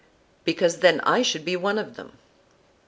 [0.45, 2.17] "Because then I should be one of them."